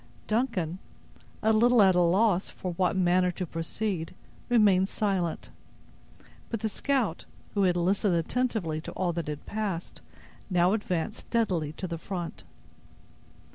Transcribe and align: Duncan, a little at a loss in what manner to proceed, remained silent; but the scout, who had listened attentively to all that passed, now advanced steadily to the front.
Duncan, 0.25 0.79
a 1.43 1.53
little 1.53 1.79
at 1.79 1.93
a 1.93 2.01
loss 2.01 2.51
in 2.63 2.71
what 2.71 2.95
manner 2.97 3.29
to 3.33 3.45
proceed, 3.45 4.15
remained 4.49 4.89
silent; 4.89 5.51
but 6.49 6.61
the 6.61 6.69
scout, 6.69 7.25
who 7.53 7.61
had 7.65 7.77
listened 7.77 8.15
attentively 8.15 8.81
to 8.81 8.91
all 8.93 9.13
that 9.13 9.45
passed, 9.45 10.01
now 10.49 10.73
advanced 10.73 11.19
steadily 11.19 11.73
to 11.73 11.85
the 11.87 11.99
front. 11.99 12.43